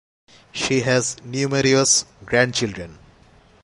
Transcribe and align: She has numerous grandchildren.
She 0.51 0.79
has 0.81 1.17
numerous 1.23 2.05
grandchildren. 2.25 2.97